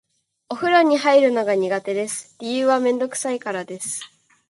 [0.49, 2.35] お風呂に入るのが苦手です。
[2.39, 4.01] 理由はめんどくさいからです。